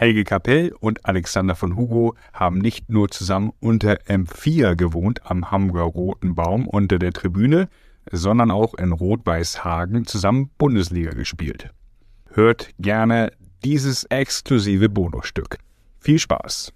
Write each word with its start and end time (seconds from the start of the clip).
Helge 0.00 0.24
Kapell 0.24 0.72
und 0.80 1.04
Alexander 1.04 1.54
von 1.54 1.76
Hugo 1.76 2.14
haben 2.32 2.56
nicht 2.56 2.88
nur 2.88 3.10
zusammen 3.10 3.52
unter 3.60 3.96
M4 4.08 4.74
gewohnt 4.74 5.30
am 5.30 5.50
Hamburger 5.50 5.84
Roten 5.84 6.34
Baum 6.34 6.66
unter 6.66 6.98
der 6.98 7.12
Tribüne, 7.12 7.68
sondern 8.10 8.50
auch 8.50 8.72
in 8.72 8.92
Rot-Weiß-Hagen 8.92 10.06
zusammen 10.06 10.48
Bundesliga 10.56 11.10
gespielt. 11.10 11.68
Hört 12.30 12.70
gerne 12.78 13.30
dieses 13.62 14.04
exklusive 14.04 14.88
Bonusstück. 14.88 15.58
Viel 15.98 16.18
Spaß! 16.18 16.72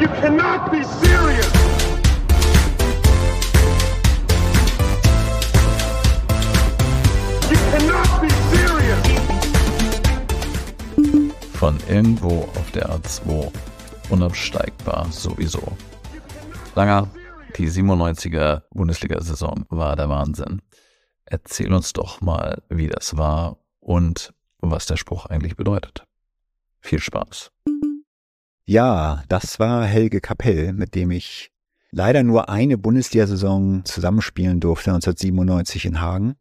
You 0.00 0.08
cannot 0.18 0.70
be 0.70 0.82
serious! 0.82 1.63
Von 11.64 11.80
irgendwo 11.88 12.42
auf 12.42 12.70
der 12.72 12.90
A2 12.90 13.50
unabsteigbar 14.10 15.10
sowieso. 15.10 15.62
Langer, 16.74 17.08
die 17.56 17.70
97er 17.70 18.64
Bundesliga-Saison 18.74 19.64
war 19.70 19.96
der 19.96 20.10
Wahnsinn. 20.10 20.60
Erzähl 21.24 21.72
uns 21.72 21.94
doch 21.94 22.20
mal, 22.20 22.62
wie 22.68 22.88
das 22.88 23.16
war 23.16 23.56
und 23.80 24.34
was 24.58 24.84
der 24.84 24.98
Spruch 24.98 25.24
eigentlich 25.24 25.56
bedeutet. 25.56 26.04
Viel 26.80 26.98
Spaß. 26.98 27.50
Ja, 28.66 29.22
das 29.30 29.58
war 29.58 29.86
Helge 29.86 30.20
Kapell, 30.20 30.74
mit 30.74 30.94
dem 30.94 31.10
ich 31.10 31.50
leider 31.90 32.22
nur 32.24 32.50
eine 32.50 32.76
Bundesliga-Saison 32.76 33.86
zusammenspielen 33.86 34.60
durfte, 34.60 34.90
1997 34.90 35.86
in 35.86 36.02
Hagen. 36.02 36.36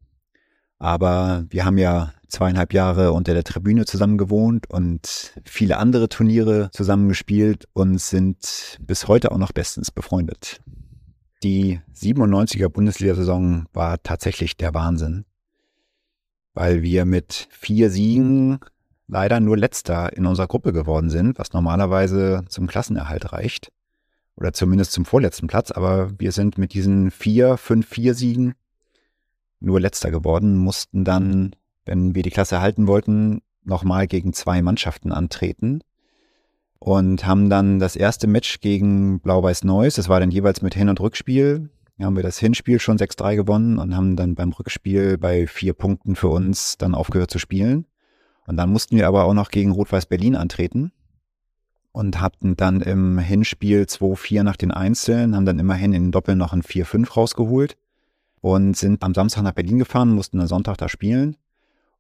Aber 0.80 1.46
wir 1.48 1.64
haben 1.64 1.78
ja 1.78 2.12
zweieinhalb 2.34 2.74
Jahre 2.74 3.14
unter 3.14 3.34
der 3.34 3.44
Tribüne 3.44 3.86
zusammen 3.86 4.18
gewohnt 4.18 4.70
und 4.70 5.34
viele 5.46 5.78
andere 5.78 6.10
Turniere 6.10 6.70
zusammengespielt 6.72 7.68
und 7.74 8.02
sind 8.02 8.78
bis 8.82 9.08
heute 9.08 9.32
auch 9.32 9.38
noch 9.38 9.52
bestens 9.52 9.92
befreundet. 9.92 10.60
Die 11.44 11.80
97er 11.94 12.70
Bundesliga-Saison 12.70 13.66
war 13.74 14.02
tatsächlich 14.02 14.58
der 14.58 14.74
Wahnsinn, 14.74 15.26
weil 16.54 16.82
wir 16.82 17.06
mit 17.06 17.48
vier 17.52 17.90
Siegen 17.90 18.60
leider 19.08 19.40
nur 19.40 19.58
letzter 19.58 20.16
in 20.16 20.26
unserer 20.26 20.48
Gruppe 20.48 20.74
geworden 20.74 21.10
sind, 21.10 21.38
was 21.38 21.54
normalerweise 21.54 22.46
zum 22.50 22.68
Klassenerhalt 22.68 23.32
reicht. 23.32 23.72
Oder 24.36 24.52
zumindest 24.52 24.94
zum 24.94 25.06
vorletzten 25.06 25.48
Platz. 25.48 25.70
Aber 25.72 26.10
wir 26.18 26.32
sind 26.32 26.58
mit 26.58 26.74
diesen 26.74 27.12
vier, 27.12 27.58
fünf, 27.58 27.88
vier 27.88 28.16
Siegen 28.16 28.56
nur 29.60 29.80
letzter 29.80 30.12
geworden, 30.12 30.58
mussten 30.58 31.04
dann, 31.04 31.56
wenn 31.86 32.16
wir 32.16 32.24
die 32.24 32.30
Klasse 32.30 32.62
halten 32.62 32.88
wollten, 32.88 33.42
nochmal 33.64 34.08
gegen 34.08 34.34
zwei 34.34 34.62
Mannschaften 34.62 35.12
antreten 35.12 35.82
und 36.80 37.26
haben 37.26 37.50
dann 37.50 37.80
das 37.80 37.96
erste 37.96 38.28
Match 38.28 38.60
gegen 38.60 39.20
Blau-Weiß 39.20 39.64
Neuss, 39.64 39.96
das 39.96 40.10
war 40.10 40.20
dann 40.20 40.32
jeweils 40.32 40.62
mit 40.62 40.76
Hin- 40.76 40.90
und 40.90 41.00
Rückspiel, 41.00 41.70
haben 42.02 42.16
wir 42.16 42.24
das 42.24 42.40
Hinspiel 42.40 42.80
schon 42.80 42.98
6-3 42.98 43.36
gewonnen 43.36 43.78
und 43.78 43.96
haben 43.96 44.16
dann 44.16 44.36
beim 44.36 44.52
Rückspiel 44.52 45.18
bei 45.18 45.48
vier 45.48 45.74
Punkten 45.74 46.16
für 46.16 46.28
uns 46.28 46.78
dann 46.78 46.96
aufgehört 46.96 47.32
zu 47.32 47.40
spielen. 47.40 47.86
Und 48.46 48.58
dann 48.58 48.72
mussten 48.72 48.98
wir 48.98 49.08
aber 49.08 49.24
auch 49.24 49.34
noch 49.34 49.52
gegen 49.52 49.72
Rot-Weiß 49.72 50.08
Berlin 50.08 50.36
antreten 50.36 50.92
und 51.94 52.20
hatten 52.20 52.58
dann 52.58 52.82
im 52.82 53.20
Hinspiel 53.20 53.84
2-4 53.84 54.44
nach 54.44 54.58
den 54.58 54.72
Einzelnen, 54.72 55.36
haben 55.36 55.46
dann 55.46 55.60
immerhin 55.60 55.94
in 55.94 56.06
den 56.06 56.12
Doppel 56.12 56.36
noch 56.36 56.52
ein 56.52 56.64
4-5 56.64 57.14
rausgeholt 57.14 57.78
und 58.42 58.76
sind 58.76 59.02
am 59.04 59.14
Samstag 59.14 59.44
nach 59.44 59.54
Berlin 59.54 59.78
gefahren, 59.78 60.14
mussten 60.14 60.42
am 60.42 60.48
Sonntag 60.48 60.78
da 60.78 60.90
spielen 60.90 61.38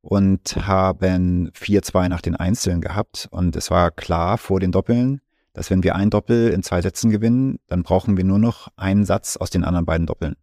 und 0.04 0.58
haben 0.68 1.50
4-2 1.52 2.09
nach 2.09 2.22
den 2.22 2.36
Einzelnen 2.36 2.82
gehabt. 2.82 3.30
Und 3.32 3.56
es 3.56 3.72
war 3.72 3.90
klar 3.90 4.38
vor 4.38 4.59
den 4.59 4.73
Doppeln, 4.73 5.22
dass 5.54 5.70
wenn 5.70 5.82
wir 5.82 5.96
ein 5.96 6.09
Doppel 6.09 6.50
in 6.50 6.62
zwei 6.62 6.82
Sätzen 6.82 7.09
gewinnen, 7.09 7.58
dann 7.68 7.84
brauchen 7.84 8.18
wir 8.18 8.26
nur 8.26 8.38
noch 8.38 8.68
einen 8.76 9.06
Satz 9.06 9.38
aus 9.38 9.50
den 9.50 9.63
anderen 9.63 9.86
beiden 9.86 10.06
Doppeln. 10.06 10.36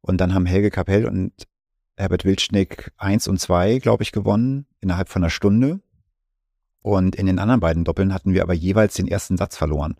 Und 0.00 0.20
dann 0.20 0.34
haben 0.34 0.46
Helge 0.46 0.70
Kapell 0.70 1.06
und 1.06 1.32
Herbert 1.96 2.24
Wildschnick 2.24 2.90
eins 2.96 3.28
und 3.28 3.38
zwei, 3.38 3.78
glaube 3.78 4.02
ich, 4.02 4.10
gewonnen 4.10 4.66
innerhalb 4.80 5.08
von 5.08 5.22
einer 5.22 5.30
Stunde. 5.30 5.80
Und 6.82 7.14
in 7.14 7.26
den 7.26 7.38
anderen 7.38 7.60
beiden 7.60 7.84
Doppeln 7.84 8.12
hatten 8.12 8.34
wir 8.34 8.42
aber 8.42 8.54
jeweils 8.54 8.94
den 8.94 9.06
ersten 9.06 9.36
Satz 9.36 9.56
verloren. 9.56 9.96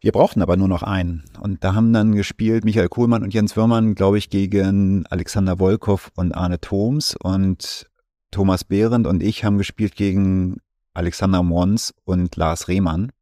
Wir 0.00 0.12
brauchten 0.12 0.42
aber 0.42 0.56
nur 0.56 0.68
noch 0.68 0.82
einen. 0.82 1.24
Und 1.40 1.64
da 1.64 1.74
haben 1.74 1.92
dann 1.92 2.14
gespielt 2.14 2.64
Michael 2.64 2.88
Kohlmann 2.88 3.22
und 3.22 3.32
Jens 3.34 3.56
Würmann, 3.56 3.94
glaube 3.94 4.18
ich, 4.18 4.30
gegen 4.30 5.06
Alexander 5.06 5.58
Wolkow 5.58 6.10
und 6.14 6.32
Arne 6.32 6.60
Thoms. 6.60 7.16
Und 7.16 7.86
Thomas 8.30 8.64
Behrendt 8.64 9.06
und 9.06 9.22
ich 9.22 9.44
haben 9.44 9.58
gespielt 9.58 9.96
gegen 9.96 10.58
Alexander 10.94 11.42
Mons 11.42 11.94
und 12.04 12.36
Lars 12.36 12.68
Rehmann. 12.68 13.12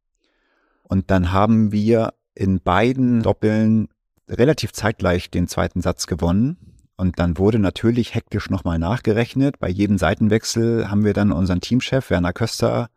Und 0.83 1.09
dann 1.11 1.31
haben 1.31 1.71
wir 1.71 2.13
in 2.33 2.59
beiden 2.59 3.23
Doppeln 3.23 3.87
relativ 4.27 4.73
zeitgleich 4.73 5.31
den 5.31 5.47
zweiten 5.47 5.81
Satz 5.81 6.07
gewonnen. 6.07 6.57
Und 6.97 7.19
dann 7.19 7.37
wurde 7.37 7.59
natürlich 7.59 8.15
hektisch 8.15 8.49
nochmal 8.49 8.79
nachgerechnet. 8.79 9.59
Bei 9.59 9.69
jedem 9.69 9.97
Seitenwechsel 9.97 10.89
haben 10.89 11.03
wir 11.03 11.13
dann 11.13 11.31
unseren 11.31 11.61
Teamchef 11.61 12.09
Werner 12.09 12.33
Köster 12.33 12.89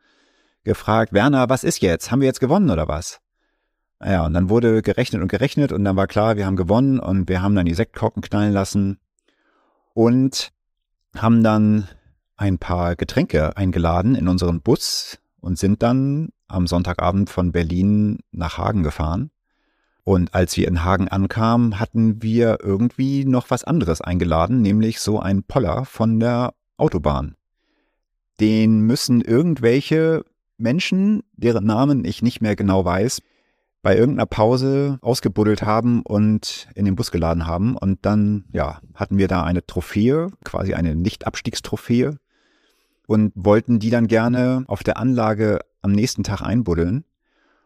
gefragt, 0.64 1.12
Werner, 1.12 1.48
was 1.48 1.64
ist 1.64 1.80
jetzt? 1.80 2.10
Haben 2.10 2.20
wir 2.20 2.26
jetzt 2.26 2.40
gewonnen 2.40 2.70
oder 2.70 2.88
was? 2.88 3.20
Ja, 4.04 4.24
und 4.26 4.34
dann 4.34 4.48
wurde 4.48 4.80
gerechnet 4.82 5.22
und 5.22 5.28
gerechnet 5.28 5.72
und 5.72 5.84
dann 5.84 5.96
war 5.96 6.06
klar, 6.06 6.36
wir 6.36 6.46
haben 6.46 6.56
gewonnen 6.56 7.00
und 7.00 7.28
wir 7.28 7.42
haben 7.42 7.56
dann 7.56 7.66
die 7.66 7.74
Sektkorken 7.74 8.22
knallen 8.22 8.52
lassen 8.52 8.98
und 9.92 10.52
haben 11.16 11.42
dann 11.42 11.88
ein 12.36 12.58
paar 12.58 12.94
Getränke 12.94 13.56
eingeladen 13.56 14.14
in 14.14 14.28
unseren 14.28 14.60
Bus 14.60 15.18
und 15.40 15.58
sind 15.58 15.82
dann 15.82 16.28
am 16.46 16.68
Sonntagabend 16.68 17.28
von 17.28 17.50
Berlin 17.50 18.20
nach 18.30 18.58
Hagen 18.58 18.84
gefahren. 18.84 19.30
Und 20.04 20.32
als 20.32 20.56
wir 20.56 20.68
in 20.68 20.84
Hagen 20.84 21.08
ankamen, 21.08 21.80
hatten 21.80 22.22
wir 22.22 22.58
irgendwie 22.62 23.24
noch 23.24 23.50
was 23.50 23.64
anderes 23.64 24.00
eingeladen, 24.00 24.62
nämlich 24.62 25.00
so 25.00 25.18
ein 25.18 25.42
Poller 25.42 25.84
von 25.84 26.20
der 26.20 26.54
Autobahn. 26.76 27.34
Den 28.40 28.80
müssen 28.80 29.20
irgendwelche 29.20 30.24
Menschen, 30.56 31.24
deren 31.32 31.66
Namen 31.66 32.04
ich 32.04 32.22
nicht 32.22 32.40
mehr 32.40 32.56
genau 32.56 32.84
weiß, 32.84 33.20
bei 33.82 33.96
irgendeiner 33.96 34.26
Pause 34.26 34.98
ausgebuddelt 35.02 35.62
haben 35.62 36.02
und 36.02 36.68
in 36.74 36.84
den 36.84 36.96
Bus 36.96 37.10
geladen 37.10 37.46
haben. 37.46 37.76
Und 37.76 38.04
dann, 38.04 38.44
ja, 38.52 38.80
hatten 38.94 39.18
wir 39.18 39.28
da 39.28 39.44
eine 39.44 39.64
Trophäe, 39.64 40.28
quasi 40.44 40.74
eine 40.74 40.96
Nicht-Abstiegstrophäe 40.96 42.18
und 43.06 43.32
wollten 43.34 43.78
die 43.78 43.90
dann 43.90 44.08
gerne 44.08 44.64
auf 44.66 44.82
der 44.82 44.98
Anlage 44.98 45.60
am 45.80 45.92
nächsten 45.92 46.24
Tag 46.24 46.42
einbuddeln 46.42 47.04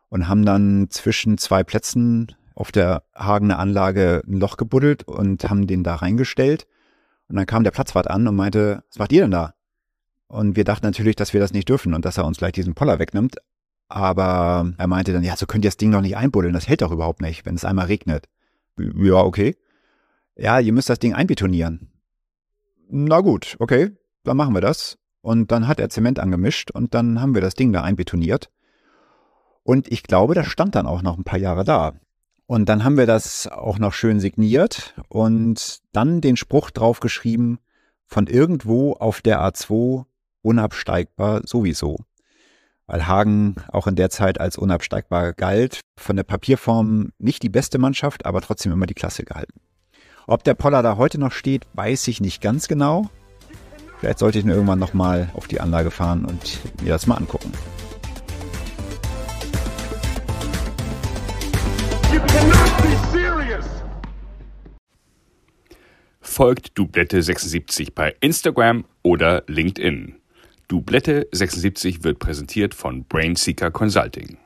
und 0.09 0.29
haben 0.29 0.45
dann 0.45 0.89
zwischen 0.91 1.39
zwei 1.39 1.65
Plätzen 1.65 2.29
auf 2.55 2.71
der 2.71 3.03
Hagener 3.15 3.59
Anlage 3.59 4.23
ein 4.27 4.39
Loch 4.39 4.57
gebuddelt 4.57 5.05
und 5.05 5.49
haben 5.49 5.67
den 5.67 5.83
da 5.83 5.97
reingestellt. 5.97 6.67
Und 7.29 7.37
dann 7.37 7.47
kam 7.47 7.65
der 7.65 7.71
Platzwart 7.71 8.09
an 8.09 8.29
und 8.29 8.37
meinte, 8.37 8.85
was 8.91 8.99
macht 8.99 9.13
ihr 9.13 9.23
denn 9.23 9.31
da? 9.31 9.55
Und 10.29 10.57
wir 10.57 10.65
dachten 10.65 10.87
natürlich, 10.87 11.17
dass 11.17 11.33
wir 11.33 11.41
das 11.41 11.53
nicht 11.53 11.69
dürfen 11.69 11.95
und 11.95 12.05
dass 12.05 12.19
er 12.19 12.27
uns 12.27 12.39
gleich 12.39 12.53
diesen 12.53 12.75
Poller 12.75 12.99
wegnimmt. 12.99 13.37
Aber 13.95 14.73
er 14.79 14.87
meinte 14.87 15.13
dann, 15.13 15.23
ja, 15.23 15.37
so 15.37 15.45
könnt 15.45 15.67
ihr 15.67 15.69
das 15.69 15.77
Ding 15.77 15.93
doch 15.93 16.01
nicht 16.01 16.17
einbuddeln, 16.17 16.55
das 16.55 16.67
hält 16.67 16.81
doch 16.81 16.93
überhaupt 16.93 17.21
nicht, 17.21 17.45
wenn 17.45 17.57
es 17.57 17.67
einmal 17.67 17.87
regnet. 17.87 18.27
Ja, 18.79 19.17
okay. 19.17 19.55
Ja, 20.35 20.59
ihr 20.61 20.73
müsst 20.73 20.89
das 20.89 20.99
Ding 20.99 21.13
einbetonieren. 21.13 21.93
Na 22.89 23.21
gut, 23.21 23.55
okay, 23.59 23.91
dann 24.25 24.39
machen 24.39 24.55
wir 24.55 24.63
das. 24.63 24.97
Und 25.21 25.53
dann 25.53 25.69
hat 25.69 25.79
er 25.79 25.91
Zement 25.91 26.19
angemischt 26.21 26.71
und 26.71 26.95
dann 26.95 27.21
haben 27.21 27.35
wir 27.35 27.43
das 27.43 27.53
Ding 27.55 27.71
da 27.71 27.83
einbetoniert. 27.83 28.51
Und 29.63 29.93
ich 29.93 30.03
glaube, 30.05 30.33
das 30.33 30.47
stand 30.47 30.75
dann 30.75 30.87
auch 30.87 31.03
noch 31.03 31.19
ein 31.19 31.25
paar 31.25 31.39
Jahre 31.39 31.65
da. 31.65 31.93
Und 32.47 32.71
dann 32.71 32.85
haben 32.85 32.97
wir 32.97 33.07
das 33.07 33.47
auch 33.47 33.79
noch 33.79 33.93
schön 33.93 34.21
signiert 34.21 34.95
und 35.11 35.83
dann 35.93 36.23
den 36.23 36.39
Spruch 36.39 36.71
draufgeschrieben, 36.71 37.59
von 38.07 38.27
irgendwo 38.27 38.95
auf 38.95 39.21
der 39.21 39.41
A2 39.41 40.07
unabsteigbar 40.41 41.43
sowieso. 41.45 41.99
Weil 42.93 43.07
Hagen 43.07 43.57
auch 43.69 43.87
in 43.87 43.97
der 43.97 44.11
Zeit 44.11 44.39
als 44.39 44.59
unabsteigbar 44.59 45.33
galt. 45.33 45.81
Von 45.99 46.17
der 46.17 46.25
Papierform 46.25 47.13
nicht 47.19 47.43
die 47.43 47.49
beste 47.49 47.79
Mannschaft, 47.79 48.27
aber 48.27 48.43
trotzdem 48.43 48.71
immer 48.71 48.85
die 48.85 48.93
Klasse 48.93 49.25
gehalten. 49.25 49.63
Ob 50.27 50.45
der 50.45 50.53
Poller 50.53 50.83
da 50.83 50.99
heute 50.99 51.19
noch 51.19 51.33
steht, 51.33 51.67
weiß 51.73 52.07
ich 52.09 52.21
nicht 52.21 52.43
ganz 52.43 52.69
genau. 52.69 53.09
Vielleicht 53.99 54.19
sollte 54.19 54.39
ich 54.39 54.45
ihn 54.45 54.51
irgendwann 54.51 54.79
nochmal 54.79 55.31
auf 55.33 55.49
die 55.49 55.59
Anlage 55.59 55.91
fahren 55.91 56.27
und 56.27 56.61
mir 56.83 56.91
das 56.91 57.07
mal 57.07 57.15
angucken. 57.15 57.51
Folgt 66.21 66.77
Dublette 66.79 67.23
76 67.23 67.95
bei 67.95 68.15
Instagram 68.21 68.85
oder 69.03 69.45
LinkedIn. 69.47 70.22
Dublette 70.73 71.29
76 71.33 72.03
wird 72.03 72.19
präsentiert 72.19 72.73
von 72.73 73.05
Brainseeker 73.05 73.71
Consulting. 73.71 74.39